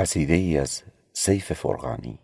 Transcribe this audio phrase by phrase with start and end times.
[0.00, 2.18] قصیده ای از سیف فرغانی.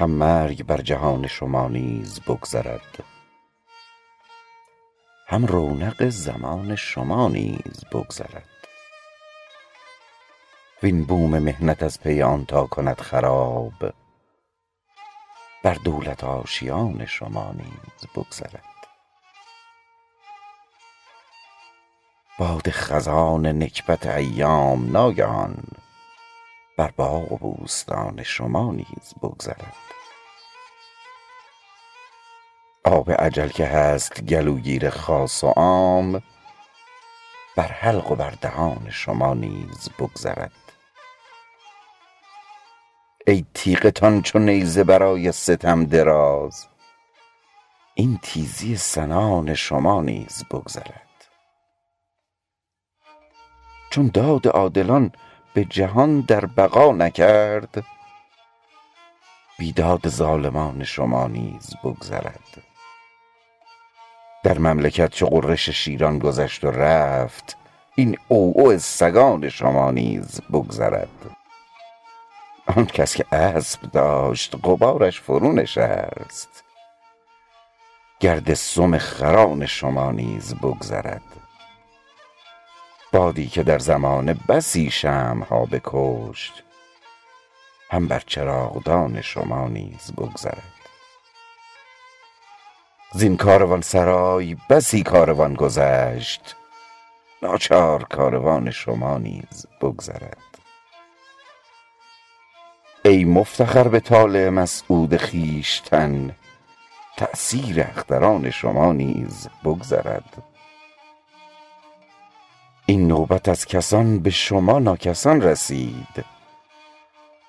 [0.00, 3.04] هم مرگ بر جهان شما نیز بگذرد.
[5.26, 8.48] هم رونق زمان شما نیز بگذرد.
[10.82, 13.94] وین بوم محنت از پی آن تا کند خراب
[15.64, 18.64] بر دولت آشیان شما نیز بگذرد.
[22.38, 25.79] باد خزان نکبت ایام ناگهان
[26.80, 29.74] بر باغ و بوستان شما نیز بگذرد.
[32.84, 36.22] آب اجل که هست گلوگیر خاص و عام
[37.56, 40.52] بر حلق و بر دهان شما نیز بگذرد.
[43.26, 46.66] ای تیغتان چو نیزه برای ستم دراز
[47.94, 51.26] این تیزی سنان شما نیز بگذرد.
[53.90, 55.12] چون داد عادلان
[55.54, 57.84] به جهان در بقا نکرد
[59.58, 62.62] بیداد ظالمان شما نیز بگذرد.
[64.42, 67.56] در مملکت چو غرش شیران گذشت و رفت
[67.94, 71.36] این عوعو سگان شما نیز بگذرد.
[72.66, 76.64] آن کس که اسب داشت غبارش فرو نشست.
[78.20, 81.22] گرد سم خران شما نیز بگذرد.
[83.12, 86.62] بادی که در زمانه بسی شمع ها بکشت.
[87.90, 90.72] هم بر چراغدان شما نیز بگذرد.
[93.12, 96.56] زین کاروانسرای بسی کاروان گذشت.
[97.42, 100.58] ناچار کاروان شما نیز بگذرد.
[103.04, 106.36] ای مفتخر به طالع مسعود خویشتن
[107.16, 110.42] تأثیر اختران شما نیز بگذرد.
[112.90, 116.24] این نوبت از کسان به شما ناکسان رسید.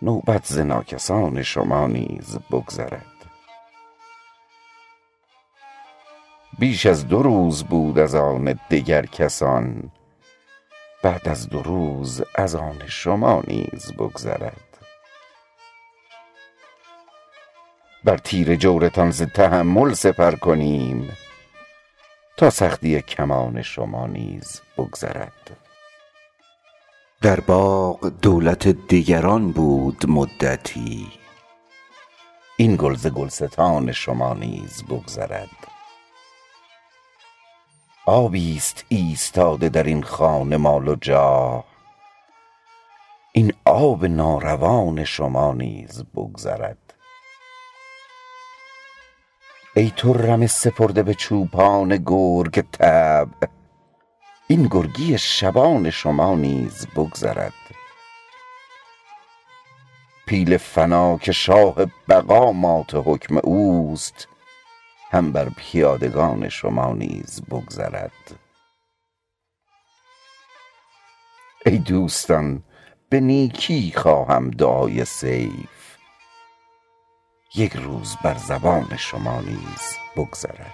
[0.01, 3.05] نوبت ز ناکسان شما نیز بگذرد.
[6.59, 9.91] بیش از دو روز بود از آن دگر کسان.
[11.03, 14.77] بعد از دو روز از آن شما نیز بگذرد.
[18.03, 21.17] بر تیر جورتان ز تحمل سپر کنیم.
[22.41, 25.57] تا سختی کمان شما نیز بگذرد.
[27.21, 31.07] در باغ دولت دگران بود مدتی.
[32.57, 35.67] این گل ز گلستان شما نیز بگذرد.
[38.05, 41.65] آبی است ایستاده در این خانه مال و جاه
[43.33, 46.80] این آب ناروان شما نیز بگذرد.
[49.75, 53.47] ای طره سپرده به چوپان گرگ طبع
[54.47, 57.53] این گرگی شبان شما نیز بگذرد.
[60.27, 61.75] پیل فنا که شاه
[62.09, 64.27] بقا مات حکم اوست
[65.11, 68.39] هم بر پیادگان شما نیز بگذرد.
[71.65, 72.63] ای دوستان
[73.09, 75.80] به نیکی خواهم دعای سیف.
[77.55, 80.73] یک روز بر زبان شما نیز بگذرد.